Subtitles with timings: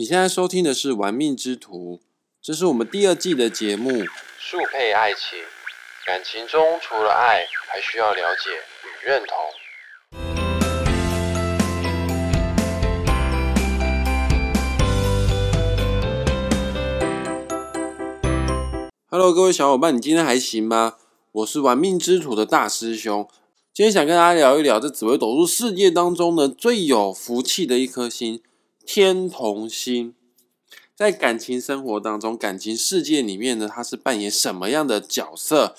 [0.00, 2.00] 你现在收听的是《玩命之徒》，
[2.40, 3.90] 这是我们第二季的节目。
[4.38, 5.38] 速配爱情，
[6.06, 8.48] 感情中除了爱，还需要了解
[8.82, 9.36] 与认同。
[19.10, 20.94] Hello，各位小伙伴，你今天还行吗？
[21.30, 23.28] 我是玩命之徒的大师兄，
[23.74, 28.40] 今天想跟大家聊一聊这紫微斗数世界当中呢最有福气的一颗星——
[28.84, 30.14] 天同星。
[30.94, 35.74] 在感情生活当中，感情世界里面呢，它是扮演什么样的角色？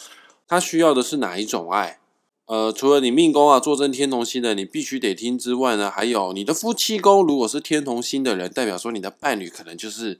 [0.47, 1.99] 它需要的是哪一种爱？
[2.47, 10.19] 呃，除了你命宫啊坐镇天同星的，你必须得听之外呢，还有你的夫妻宫如果是天同星的人，代表说你的伴侣可能就是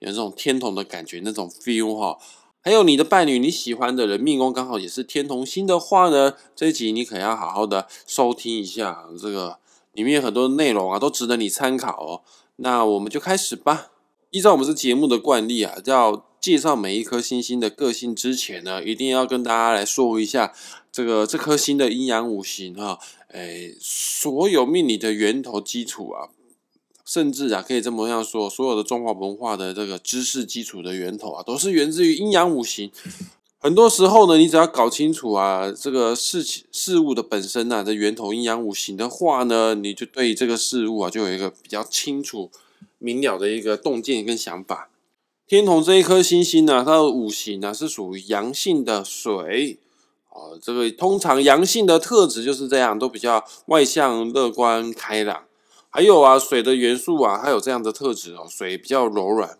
[0.00, 2.18] 有这种天同的感觉，那种 feel 哈。
[2.60, 9.59] 还有你的伴侣你喜欢的人命宫刚好也是天同星的话呢，这一集你可要好好的收听一下，这个
[9.92, 12.22] 里面有很多内容啊都值得你参考哦。
[12.56, 13.92] 那我们就开始吧。
[14.30, 20.52] 依照我们这节目的惯例啊，要介绍每一颗星星的个性之前呢，一定要跟大家来说一下
[20.92, 26.30] 这个这颗星的阴阳五行哈，诶，所有命理的源头基础啊。
[27.04, 32.92] 甚至啊，可以这么样说，所有的中华文化的这个知识基础的源头啊，都是源自于阴阳五行。
[33.62, 42.50] 很多时候呢，你只要搞清楚啊，这个事情事物的本身、啊，的源头阴阳五行的话呢，你就对这个事物啊，就有一个比较清楚
[42.96, 44.88] 明了的一个洞见跟想法。
[45.46, 49.78] 天同这一颗星星呢、它的五行呢、是属于阳性的水
[50.30, 55.44] 啊，这个通常阳性的特质就是这样，都比较外向、乐观、开朗。
[55.90, 58.46] 还有啊，水的元素啊，它有这样的特质哦。
[58.48, 59.58] 水比较柔软，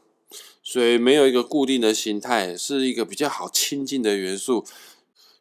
[0.73, 4.65] 水没有一个固定的形态，是一个比较好亲近的元素。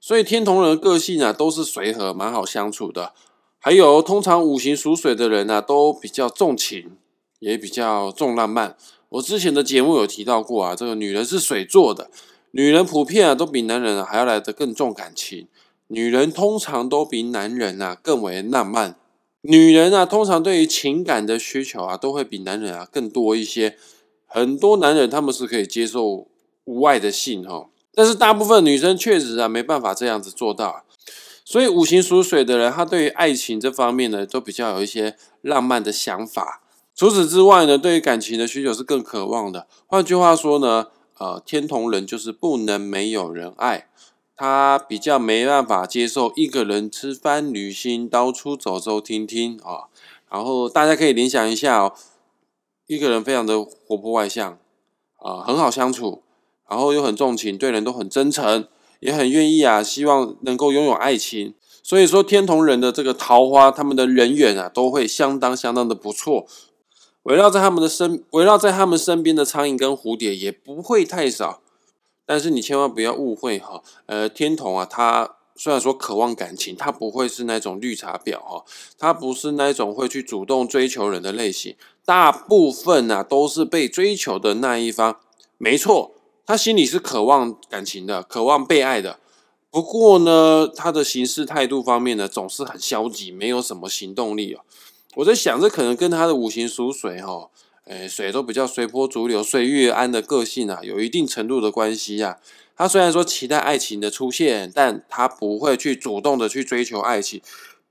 [0.01, 3.13] 所以天同人的个性啊，都是随和，蛮好相处的。
[3.59, 6.93] 还有，通常五行属水的人啊，都比较重情，
[7.37, 8.75] 也比较重浪漫。
[9.09, 12.09] 我之前的节目有提到过啊，这个女人是水做的，
[12.49, 15.47] 女人普遍啊都比男人啊还要来得更重感情。
[15.89, 18.95] 女人通常都比男人啊更为浪漫。
[19.41, 23.77] 女人啊，通常对于情感的需求啊，都会比男人啊更多一些。
[24.29, 26.27] 很多男人他们是可以接受
[26.63, 30.85] 无爱的性哈，但是大部分女生确实啊没办法这样子做到。
[31.43, 36.61] 所以五行属水的人，他对于爱情这方面呢，都比较有一些浪漫的想法。
[36.93, 39.65] 除此之外呢，对于感情的需求是更渴望的。
[39.87, 40.85] 换句话说呢，
[41.17, 43.87] 呃，天同人就是不能没有人爱。
[44.35, 49.89] 他比较没办法接受一个人吃饭、旅行、到处走走停停啊。
[50.31, 51.93] 然后大家可以联想一下哦，
[52.89, 54.57] 一个人非常的活泼外向
[55.17, 56.23] 啊，很好相处，
[56.67, 58.67] 然后又很重情，对人都很真诚，
[58.99, 61.53] 也很愿意啊，希望能够拥有爱情。
[61.83, 66.47] 所以说，天同人的这个桃花，他们的人缘啊，都会相当相当的不错。
[67.23, 71.61] 围绕在他们的身，围绕在他们身边的苍蝇跟蝴蝶也不会太少。
[72.25, 78.63] 但是你千万不要误会哈，呃，天同啊，他虽然说渴望感情，他不会是那种绿茶婊哈，
[78.97, 81.75] 他不是那种会去主动追求人的类型，
[82.05, 85.19] 大部分啊都是被追求的那一方。
[85.57, 86.13] 没错，
[86.45, 89.19] 他心里是渴望感情的，渴望被爱的。
[89.69, 94.61] 不过呢，他的行事态度方面呢，总是很消极，没有什么行动力哦。
[95.15, 97.49] 我在想，这可能跟他的五行属水哈。
[97.83, 102.37] 诶，水都比较随波逐流、随遇而安的个性啊，有一定程度的关系啊。
[102.79, 107.41] 他虽然说期待爱情的出现，但他不会去主动的去追求爱情，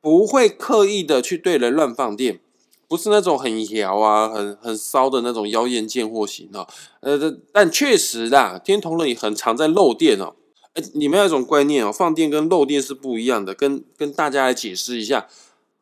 [0.01, 2.41] 不会刻意的去对人乱放电，
[2.89, 6.67] 不是那种很摇啊、很很骚的那种妖艳贱货型哦。
[7.01, 7.19] 呃，
[7.53, 10.35] 但确实啦，天同人也很常在漏电哦。
[10.73, 15.29] 诶，你们有一种观念哦，放电跟漏电是不一样的，跟跟大家来解释一下。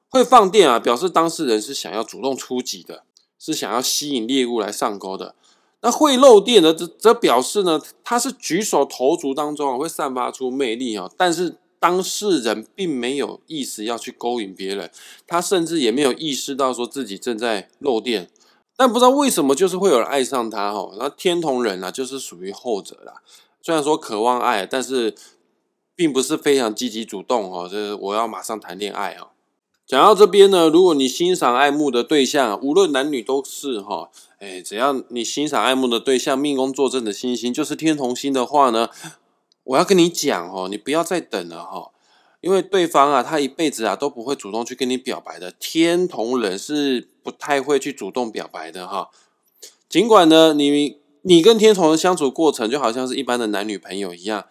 [0.08, 3.04] 会放电啊，表示当事人是想要主动出击的。
[3.38, 5.34] 是想要吸引猎物来上钩的，
[5.82, 14.90] 那会漏电的则则表示呢，他是举手投足当中啊会散发出魅力啊，但是当事人并没有意识要去勾引别人，
[15.26, 18.28] 他甚至也没有意识到说自己正在漏电，
[18.76, 23.22] 但不知道为什么就是会有人爱上他哈，那天同人啊就是属于后者啦，
[23.62, 25.14] 虽然说渴望爱，但是
[25.94, 29.28] 并不是非常积极主动哦，就是我要马上谈恋爱哦。
[29.86, 38.90] 讲到这边呢，如果你欣赏爱慕的对象，无论男女都是哈，哎，只要你欣赏爱慕的对象命宫坐镇的星星就是天同星的话呢，
[39.64, 41.90] 我要跟你讲哦，你不要再等了哈，
[42.42, 45.50] 因为对方啊，他一辈子啊都不会主动去跟你表白的。
[45.58, 49.08] 天同人是不太会去主动表白的哈，
[49.88, 54.46] 尽管呢，你你跟天同的相处过程就好像是一般的男女朋友一样。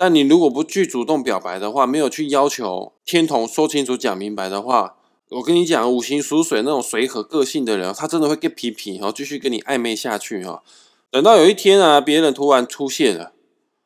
[0.00, 4.97] 但你如果不去主动表白的话，没有去要求天同说清楚、讲明白的话，
[5.30, 10.62] 我跟你讲，五行属水那种随和个性的人，他真的会 get 皮皮，然后继续跟你暧昧下去哈。
[11.10, 13.32] 等到有一天啊，别人突然出现了，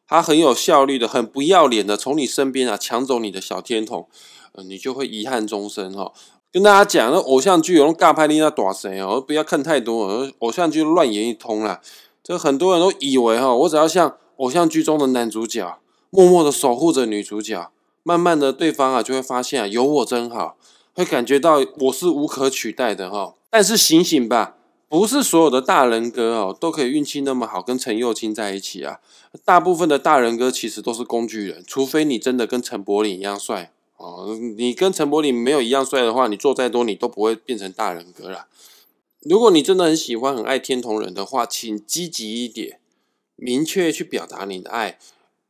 [0.06, 4.08] 他很有效率的、很不要脸的从你身边啊抢走你的小天童，
[4.52, 6.12] 呃，你就会遗憾终生哈。
[6.52, 11.80] 跟大家讲，那偶像剧有那尬拍力那短谁哦，不要看太多，偶像剧乱演一通啦。
[12.22, 15.80] 这很多人都以为哈，我只要像偶像剧中的男主角，
[16.10, 17.72] 默默的守护着女主角，
[18.04, 20.56] 慢慢的对方啊就会发现啊有我真好。
[20.94, 24.56] 会感觉到我是无可取代的哈，但是醒醒吧，
[24.88, 29.00] 不是所有的大人哥哦都可以运气那么好跟陈幼卿在一起啊。
[29.44, 34.38] 大部分的大人哥其实都是工具人，除非你真的跟陈柏霖一样帅哦。
[34.58, 38.46] 你跟陈柏霖没有一样帅的话，你做再多你都不会变成大人哥啦。
[39.22, 42.78] 如果你真的很喜欢很爱天同人的话，请积极一点，
[43.36, 44.98] 明确去表达你的爱。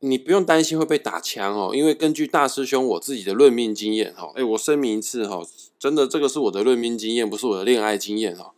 [0.05, 5.41] 你不用担心会被打枪哦，因为根据大师兄我自己的论命经验哈，哎，我声明一次哈，
[5.79, 8.51] 真的这个是我的论命经验，不是我的恋爱经验哈。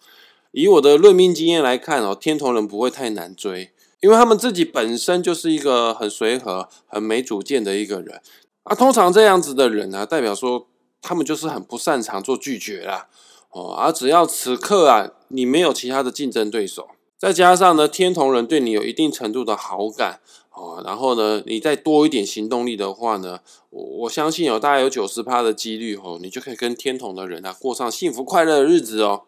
[0.52, 3.72] 以我的论命经验来看哦，天同人不会太难追，
[4.02, 8.20] 因为他们自己本身就是一个很随和、很没主见的一个人
[8.64, 8.74] 啊。
[8.74, 10.68] 通常这样子的人呢，代表说
[11.02, 13.08] 他们就是很不擅长做拒绝啦
[13.52, 13.76] 哦。
[13.76, 20.20] 而只要此刻啊，你没有其他的竞争对手，再加上呢，天同人对你有一定程度的好感。
[20.52, 23.40] 哦，然后呢，你再多一点行动力的话呢，
[23.72, 29.24] 我我相信有大概有九十趴的几率哦，你就可以跟天同的人啊过上幸福快乐的日子哦。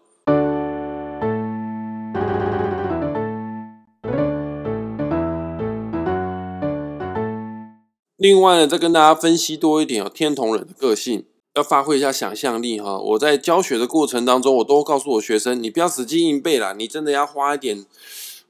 [8.16, 11.25] 另外呢，再跟大家分析多一点哦，天同人的个性
[11.57, 12.98] 要发挥一下想象力哈。
[12.98, 17.86] 我在教学的过程当中，我都告诉我学生，你不要死记硬背啦，你真的要花一点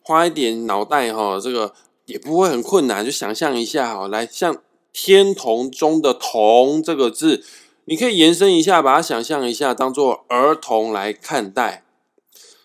[0.04, 1.74] 花一点脑袋哈，这个。
[2.08, 4.56] 也不会很困难，就想象一下哈，来像
[4.94, 7.44] 天童中的“童”这个字，
[7.84, 11.84] 你可以延伸一下，把它想象一下，当做儿童来看待。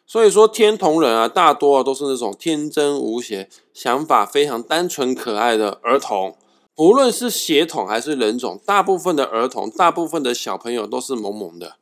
[0.07, 6.37] 所以说，天童人啊，大多啊都是那种天真无邪、想法非常单纯可爱的儿童。
[6.83, 11.77] 不论是血统还是人种，大部分的儿童、大部分的小朋友都是萌萌的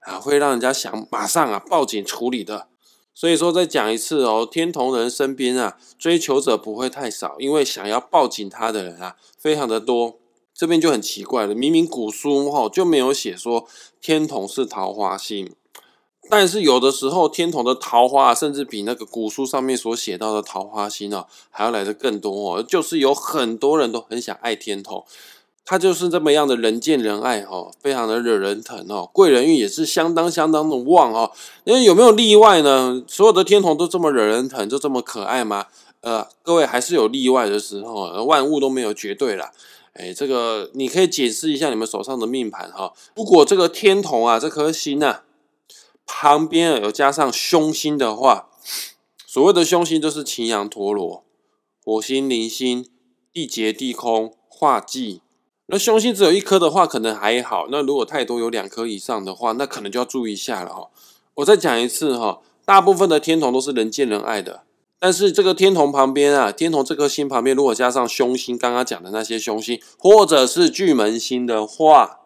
[0.00, 2.66] 啊，会让人家想马上啊报警处理的。
[3.14, 10.16] 所以说，再讲一次哦，天同人身边啊，追求者不会太少，因为想要抱紧他的人啊，非常的多。
[10.54, 13.66] 这边就很奇怪了，明明古书哈就没有写说
[14.00, 15.54] 天同是桃花星，
[16.28, 25.04] 但是有的时候天同的桃花甚至比那个古书上面所写到的桃花星哦还要来的更多哦，就是有很多人都很想爱天同。
[25.68, 31.32] 他就是这么样的人见人爱哈，非常的惹人疼哦，贵人运也是相当相当的旺哦。
[31.64, 33.02] 因为有没有例外呢？
[33.08, 35.66] 所有的天童都这么惹人疼，就这么可爱吗？
[36.02, 39.50] 呃，各位还是有例外的时候，万物都没有绝对啦。
[39.94, 42.92] 哎，这个你可以解释一下你们手上的命盘哈。
[43.16, 45.24] 如果这个天童啊这颗星啊
[46.06, 48.48] 旁边有加上凶星的话，
[49.26, 51.24] 所谓的凶星就是擎羊陀罗、
[51.84, 52.88] 火星、铃星、
[53.32, 55.20] 地劫、地空、化忌。
[55.66, 57.66] 那凶星只有一颗的话，可能还好。
[57.70, 60.88] 那如果太多有两颗以上的话，那可能就要注意一下了哈。
[61.34, 64.62] 我再讲一次哈，大部分的天童都是人见人爱的，
[65.00, 72.20] 但是这个天童旁边啊，天童这颗星旁边如果加上凶星，刚刚讲的那些凶星，或者是巨门星的话，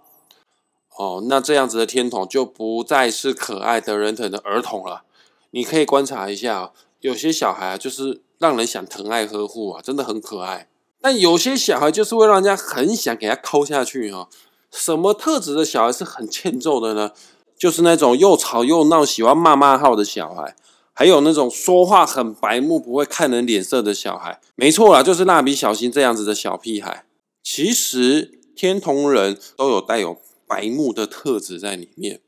[1.00, 5.04] 哦，那这样子的天童就不再是可爱的人疼的儿童了。
[5.52, 10.68] 你可以观察一下，有些小孩啊，就是让人想疼爱呵护啊，真的很可爱。
[11.00, 14.28] 但有些小孩就是会让人家很想给他抠下去哈。
[14.70, 17.12] 什么特质的小孩是很欠揍的呢？
[17.58, 20.54] 就是那种又吵又闹、喜欢骂骂号的小孩，
[20.92, 24.38] 还有那种说话很白目、不会看人脸色的小孩。
[24.54, 27.06] 没错啦，就是蜡笔小新这样子的小屁孩。
[27.42, 32.20] 其实天童人都有带有白目的特质在里面，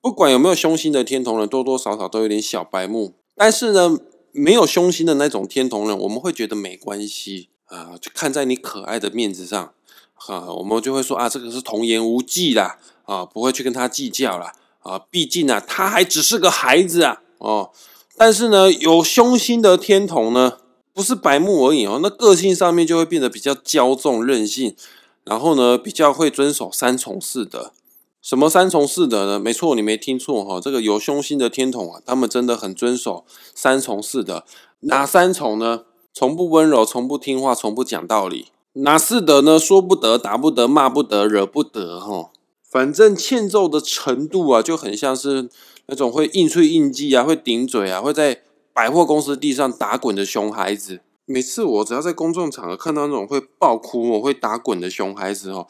[0.00, 3.14] 不管有没有凶星的天童人，多多少少都有点小白目。
[3.36, 3.96] 但是呢，
[4.32, 7.48] 没有凶星的那种天童人，我们会觉得没关系。
[7.66, 9.72] 啊，就看在你可爱的面子上，
[10.26, 17.70] 啊，我们就会说啊，这个是童言无忌啦，啊，不会去跟他计较啦，啊，毕竟啊，他还只是个孩子啊，哦，
[18.16, 20.58] 但是呢，有凶心的天童呢，
[20.92, 24.74] 不是白目而已哦，那个性上面就会变得比较骄纵任性，
[25.30, 27.70] 然后呢，比较会遵守三从四德。
[28.20, 29.38] 什么三从四德呢？
[29.38, 34.42] 没错，你没听错哈，这个有凶心的天童啊，他们真的很遵守三从四德。
[34.80, 35.84] 哪三从呢？
[36.12, 39.56] 从不温柔，从不听话，从不讲道理，哪四德呢？
[39.56, 42.32] 说不得，打不得，骂不得，惹不得，哈。
[42.68, 45.48] 反正欠揍的程度啊，就很像是
[45.86, 51.02] 那种会应催应激啊，会顶嘴啊，会在百货公司地上打滚的熊孩子。
[51.30, 55.68] 每次我只要在公众场合看到那种会爆哭、我会打滚的熊孩子哦，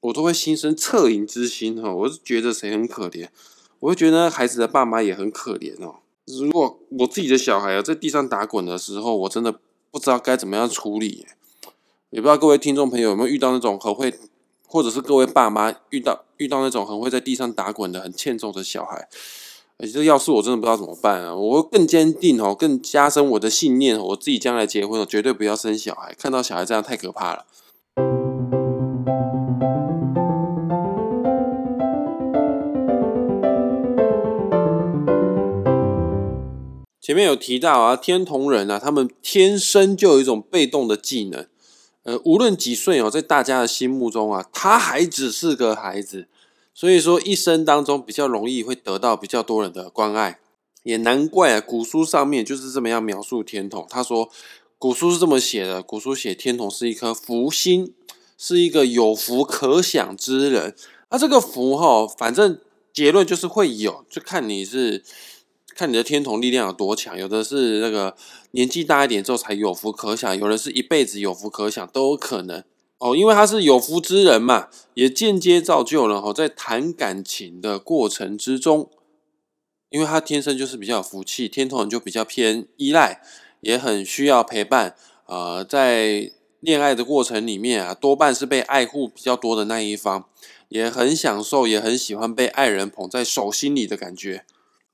[0.00, 1.90] 我都会心生恻隐之心哈。
[1.90, 3.30] 我是觉得谁很可怜，
[3.78, 6.00] 我会觉得孩子的爸妈也很可怜哦。
[6.26, 9.58] 如果我自己的小孩在地上打滚的时候，我真的
[9.90, 11.26] 不知道该怎么样处理。
[12.10, 14.12] 也不知道各位听众朋友有没有遇到那种很会，
[14.66, 19.08] 或者是各位爸妈遇到遇到那种很会在地上打滚的很欠揍的小孩。
[19.86, 21.34] 这要是我真的不知道怎么办啊！
[21.34, 23.98] 我会更坚定哦，更加深我的信念。
[23.98, 26.14] 我自己将来结婚，我绝对不要生小孩。
[26.18, 27.46] 看到小孩这样太可怕了。
[37.00, 41.46] 前面有提到啊，天同人啊，他们天生就有一种被动的技能。
[42.02, 46.28] 呃，无论几岁哦，在大家的心目中啊，他还只是个孩子。
[46.72, 50.38] 所以说，一生当中比较容易会得到比较多人的关爱，
[50.82, 51.60] 也难怪啊。
[51.60, 53.86] 古书上面就是这么样描述天童。
[53.90, 54.30] 他说，
[54.78, 57.92] 古书是这么写的：古书写天童是一颗福星，
[58.38, 60.74] 是一个有福可享之人。
[61.10, 62.58] 那这个福哈，反正
[62.94, 65.02] 结论就是会有，就看你是
[65.74, 67.18] 看你的天童力量有多强。
[67.18, 68.16] 有的是那个
[68.52, 72.64] 年纪大一点之后才有福可享，有的是一辈子有福可享都有可能。
[73.00, 78.90] 哦，因为他是有福之人嘛，也间接造就了哈，在谈感情的过程之中，
[79.88, 83.22] 因为他天生就是比较有福气，天同人就比较偏依赖，
[83.62, 84.94] 也很需要陪伴。
[85.24, 86.30] 呃，在
[86.60, 90.26] 恋爱的过程里面啊，多半是被爱护比较多的那一方，
[90.68, 94.44] 也很享受，也很喜欢被爱人捧在手心里的感觉。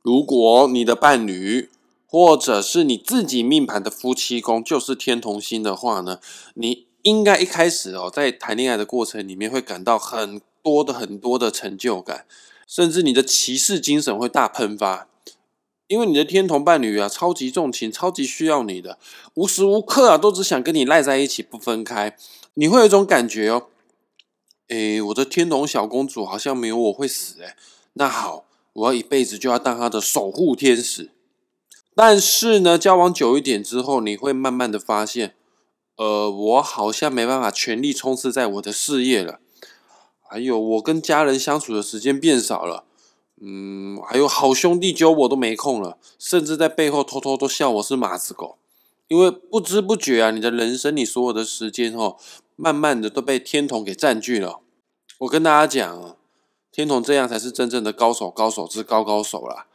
[0.03, 1.69] 如果你的伴侣，
[2.07, 6.21] 或者是你自己命盘的夫妻宫就是天同星的话呢，
[6.55, 6.87] 你。
[7.07, 12.27] 应该一开始哦，在谈恋爱的过程里面会感到很多的很多的成就感，
[12.67, 15.07] 甚至你的骑士精神会大喷发，
[15.87, 18.99] 因为你的天同伴侣啊，超级重情，超级需要你的，
[19.35, 22.17] 无时无刻啊都只想跟你赖在一起不分开。
[22.55, 23.69] 你会有一种感觉哦，
[24.67, 27.55] 诶，我的天同小公主好像没有我会死诶。
[27.93, 31.13] 那好，我要一辈子就要当她的守护天使。
[31.95, 35.37] 但是呢，交往久一点之后，你会慢慢的发现。
[35.97, 39.41] 呃，我好像没办法全力冲刺在我的事业了，
[40.21, 42.85] 还有我跟家人相处的时间变少了，
[43.41, 48.59] 嗯，还有好兄弟揪我都没空了，甚至在背后偷偷都笑我是马子狗，
[49.09, 52.17] 因为不知不觉啊，你的人生你所有的时间哦，
[52.57, 54.61] 慢慢的都被天童给占据了。
[55.21, 56.17] 我跟大家讲，
[56.71, 59.67] 天童这样才是真正的高手，高手之高高手啦。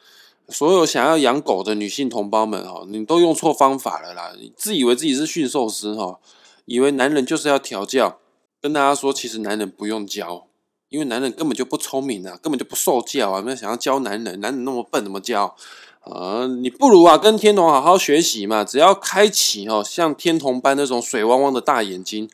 [0.52, 4.34] 所有想要养狗的女性同胞们哈，你都用错方法了啦！
[4.38, 6.20] 你自以为自己是驯兽师哈，
[6.66, 8.20] 以为男人就是要调教。
[8.62, 10.46] 跟大家说，其实男人不用教，
[10.90, 13.44] 因为男人根本就不聪明啊，根本就不受教啊！
[13.46, 15.56] 那想要教男人，男人那么笨，怎么教？
[16.02, 18.64] 啊，你不如啊，跟天童好好学习嘛！
[18.64, 22.30] 只要开启哦，像天童般那种水汪汪的大眼睛。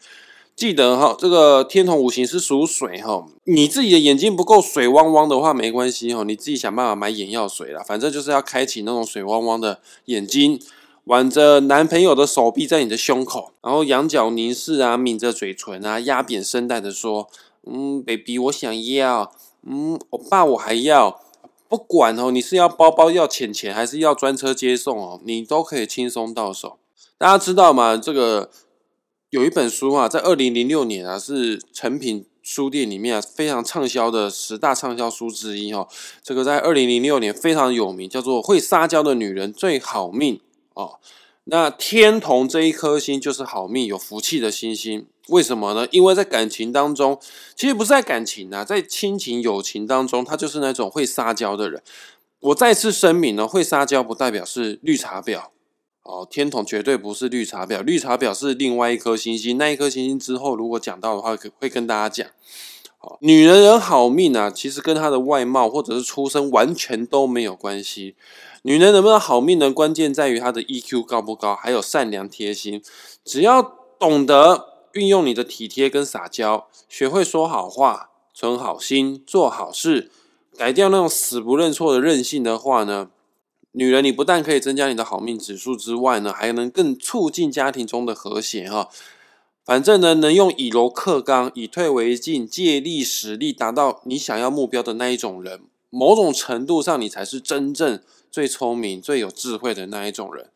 [0.58, 10.60] 记得哈，这个天同五行是属水哈，你自己的眼睛不够水汪汪的话没关系哈，你自己想办法买眼药水啦，反正就是要开启那种水汪汪的眼睛，
[11.04, 17.30] 挽着男朋友的手臂在你的胸口，然后仰角凝视啊，抿着嘴唇啊，压扁声带的说，
[17.68, 21.22] 嗯，baby 我想要，嗯，我爸我还要，
[21.70, 26.80] 不管哦，你是要包包要钱钱，还是要专车接送哦，你都可以轻松到手。
[27.20, 27.96] 大家知道吗？
[27.96, 28.50] 这个。
[29.30, 35.86] 有一本书啊，在二零零六年啊，是成品书店里面啊非常畅销的十大畅销书之一哈。
[36.24, 40.36] 这个在二零零六年非常有名，叫做《会撒娇的女人最好命》
[40.76, 41.00] 哦。
[41.44, 45.06] 那天同这一颗星就是好命、有福气的星星。
[45.28, 45.86] 为什么呢？
[45.92, 47.20] 因为在感情当中，
[47.54, 51.84] 其实不是在感情啊，在亲情、友情当中，他就是那种会撒娇的人。
[52.40, 55.48] 我再次声明呢，会撒娇不代表是绿茶婊。
[56.08, 59.58] 哦，天同绝对不是绿茶婊，绿茶婊是另外一颗星星。
[59.58, 62.26] 那一颗星星之后，如果讲到的话，会跟大家讲。
[62.98, 68.16] 好，女人人好命啊，其实跟她的外貌或者是出身完全都没有关系。
[68.62, 69.70] 女人能不能好命呢？
[69.70, 72.82] 关键在于她的 EQ 高不高，还有善良贴心。
[73.26, 73.62] 只要
[74.00, 80.10] 懂得运用你的体贴跟撒娇，学会说好话，存好心，做好事，
[80.58, 83.10] 改掉那种死不认错的任性的话呢？
[83.78, 88.90] 女人，你不但可以增加你的好命指数之外呢，还能更促进家庭中的和谐哈。
[89.64, 100.50] 反正呢，能用以柔克刚、以退为进、借力使力，达到你想要目标的那一种人，某种程度上，你才是真正最聪明、最有智慧的那一种人。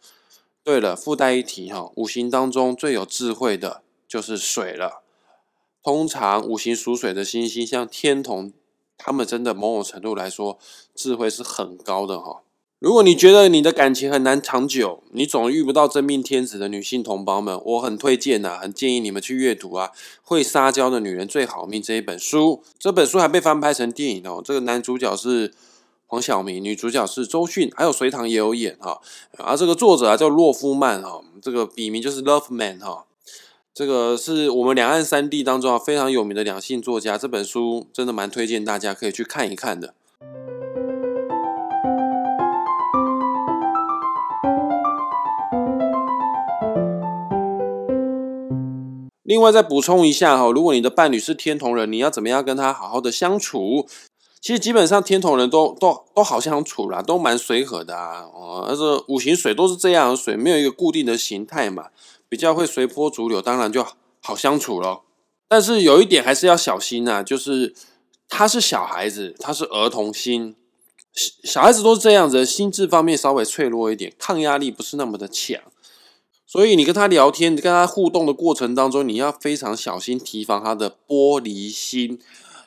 [0.64, 5.04] 对了，附带一提哈，五行当中最有智慧的就是水了。
[5.84, 8.52] 通常五行属水的星星，像天同，
[8.98, 10.58] 他们真的某种程度来说，
[10.96, 12.42] 智慧是很高的哈。
[12.82, 19.92] 如果你觉得你的感情很难长久，你总遇不到真命天子的女性同胞们，我很推荐呐，很建议你们去阅读啊，
[20.24, 22.64] 《会撒娇的女人最好命》这一本书。
[22.80, 24.42] 这本书还被翻拍成电影哦。
[24.44, 25.54] 这个男主角是
[26.08, 29.00] 黄晓明，女主角是周迅，还有隋唐也有演哈。
[29.38, 33.06] 而这个作者啊叫洛夫曼哈，这个笔名就是 Love Man 哈。
[33.76, 37.16] 这个是我们两岸三地当中啊非常有名的两性作家。
[37.16, 39.94] 这本书真的蛮推荐大家可以去看一看的。
[49.32, 53.88] 另外再补充一下哈，如果你的伴侣是天同人，你要怎么样跟他好好的相处？
[54.42, 58.26] 其实基本上天同人都都都好相处啦，都蛮随和的啊。
[58.34, 61.92] 哦，而是五行水都是这样，水没有一个固定的形态嘛，
[62.28, 63.88] 比较会随波逐流，当然就
[64.22, 65.06] 好相处咯。
[65.48, 67.74] 但是有一点还是要小心啊，就是
[68.28, 70.58] 他是小孩子，他是儿童心，
[71.42, 75.62] 小孩子都是这样子，心智方面稍微脆弱一点，抗压力不是那么的强。
[76.52, 82.20] 所以你跟他聊天，跟他互动的过程当中，你要非常小心提防他的玻璃心。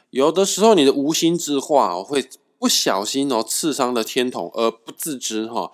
[0.09, 2.27] 有的时候你的无心之话哦，会
[2.59, 5.71] 不小心哦刺伤了天童而不自知哈。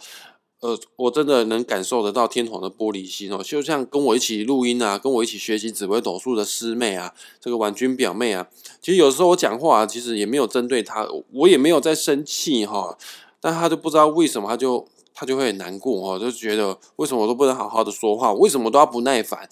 [0.59, 8.49] 呃，我真的能感受得到天童的玻璃心哦，就像跟我一起录音啊，跟我一起学习紫微斗数的师妹啊，这个婉君表妹啊，
[8.83, 12.99] 其实有时候我讲话其实也没有针对她，我也没有在生气哈，
[13.41, 14.89] 但她就不知道为什么，她就。
[15.15, 19.49] 他就会很难过哦，就觉得为什么我都不能好好的说话，为什么都要不耐烦？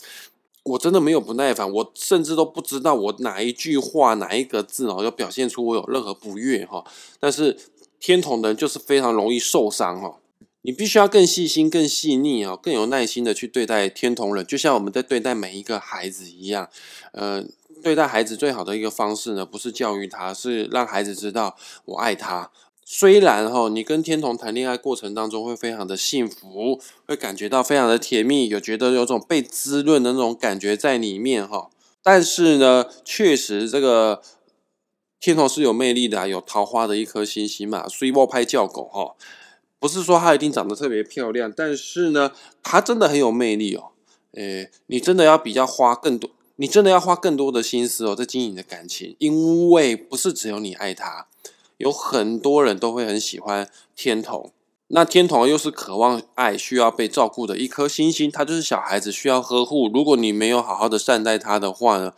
[0.65, 6.85] 我真的没有不耐烦，我甚至都不知道我哪一句话哪一个字哦，要表现出我有任何不悦哈。
[7.19, 7.57] 但是
[7.99, 10.19] 天同人就是非常容易受伤哈，
[10.63, 16.69] 你必须要更细心、更细腻哦，更有耐心的去对待天同人，就像我们在对待每一个孩子一样。
[17.13, 17.43] 呃，
[17.83, 22.51] 对待孩子最好的一个方式呢，不是教育他，是让孩子知道我爱他。
[22.91, 31.69] 虽然哈，你跟天童谈恋爱过程当中会非常的幸福，会感觉到非常的甜蜜，有觉得有种被滋润的那种感觉在里面哈。
[32.03, 34.23] 但是呢，确实这个
[35.21, 37.87] 天童是有魅力的，有桃花的一颗星星嘛。
[37.87, 39.15] 所以我拍叫狗哈，
[39.79, 43.91] 不是说她一定长得特别漂亮，但是呢，她真的很有魅力哦。
[44.33, 51.27] 诶，你真的要比较花更多，你真的要花更多的心思哦，在经营你的感情，因为不是只有你爱她。
[51.79, 54.53] 有很多人都会很喜欢天童，
[54.89, 59.89] 那天童又是渴望爱、需要被照顾的一颗星星，他就是小孩子需要呵护。
[59.89, 62.13] 如果你没有好好的善待他的话呢，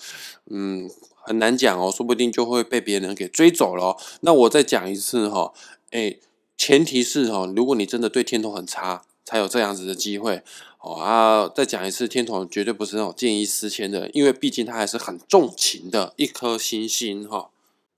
[0.51, 0.91] 嗯，
[1.23, 3.97] 很难讲哦，说不定就会被别人给追走了。
[4.21, 5.53] 那我再讲一次哈，
[5.91, 6.17] 哎，
[6.57, 10.43] 前提是哈，如果你真的对天童很差，才有这样子的机会
[10.81, 11.47] 哦啊。
[11.55, 17.51] 再讲一次，天童绝对不是那种见异思迁的，因为毕竟他还是很重情的一颗星星哈。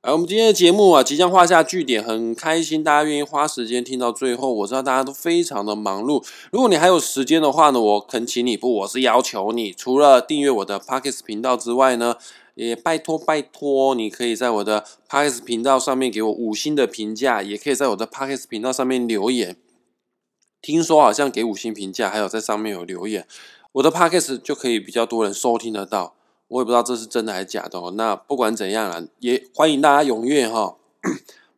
[0.04, 4.52] 而我们今天的节目啊，即将画下句点，很开心大家愿意花时间听到最后。
[4.52, 12.16] 我知道大家都非常的忙碌，如果你还有时间的话呢，我恳请你不，我是要求你，除了订阅我的 Pockets 频道之外呢，
[12.56, 19.56] 也拜托拜托，你可以在我的 Pockets 频道上面给我五星的评价，也可以在我的 Pockets 频道上面留言。
[20.60, 23.24] 听说好像给五星评价，还有在上面有留言，
[23.74, 26.16] 我的 Pockets 就可以比较多人收听得到。
[26.52, 27.90] 我也不知道这是真的还是假的哦。
[27.96, 30.76] 那不管怎样啊，也欢迎大家踊跃哈，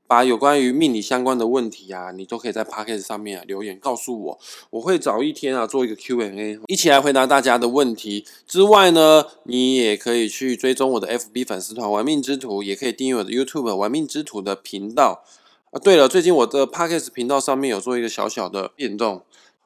[0.07, 4.39] 把有关于命理相关的问题啊，你都可以在 p o c a s t 上面留言告诉我，
[4.71, 8.25] 我会找一天啊做一个 Q&A，一起来回答大家的问题。
[8.47, 15.25] 之外呢，你也可以去追踪我的 FB 粉丝团“玩命之徒”，也可以订阅我的 YouTube“ 玩命之徒”的频道。
[15.73, 19.23] 啊，对了，最近我的 p o c a s t 频道上面有做一个小小的变动。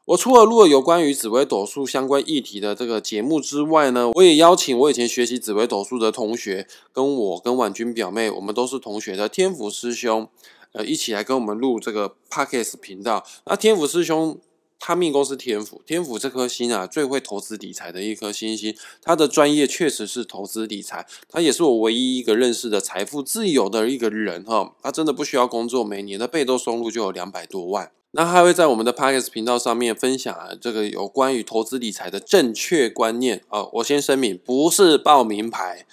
[0.08, 10.26] 我除了录了有关于紫微斗数相关议题的这个节目之外呢，我也邀请我以前学习紫微斗数的同学，跟我跟婉君表妹，我们都是同学的天府师兄，
[10.72, 13.22] 呃，一起来跟我们录这个 Pockets 频道。
[13.44, 14.38] 那天府师兄
[14.80, 27.90] 他命宫是天府，天府这颗星啊，最会投资理财的一颗星星，他的专业确实是投资理财，他也是我唯一一个认识的财富自由的一个人哈，他真的不需要工作，每年的被动收入就有两百多万。
[28.12, 33.68] 那还会在我们的 Podcast 频道上面分享这个有关于投资理财的正确观念啊！
[33.74, 35.84] 我先声明，不是报名牌，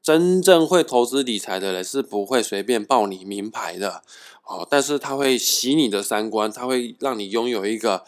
[0.00, 4.02] 真正会投资理财的人是不会随便报你名牌的
[4.44, 4.66] 哦。
[4.70, 8.04] 但是他会洗你的三观，他会让你拥有一个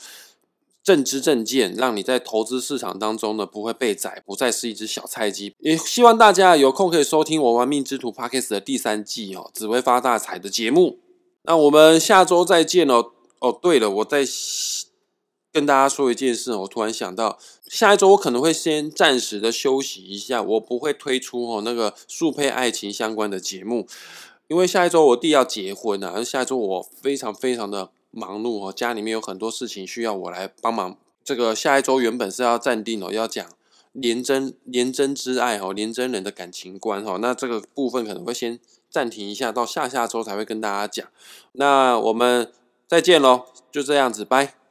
[0.83, 5.55] 正知正见，让你在投资市场当中呢不会被宰，不再是一只小菜鸡。
[5.59, 10.99] 也希望大家有空可以收听我玩命之徒 Podcast 的第三季哦，只会发大财的节目。
[11.43, 13.13] 那我们下周再见哦。
[13.41, 14.25] 哦，对了，我再
[15.51, 23.89] 跟大家说一件事，我突然想到，下一周我可能会先暂时的休息一下，我不会推出哦那个速配爱情相关的节目，
[24.49, 30.97] 因为下一周我弟要结婚了，而，下一周我非常非常的忙碌哦，家里面有很多事情需要我来帮忙。
[31.25, 33.47] 这个下一周原本是要暂定哦，要讲
[33.93, 37.17] 廉贞廉贞之爱哦，廉贞人的感情观哈。
[37.19, 38.59] 那这个部分可能会先
[38.91, 41.07] 暂停一下，到下下周才会跟大家讲。
[41.53, 42.53] 那我们
[42.87, 44.62] 再见喽，就这样子，拜。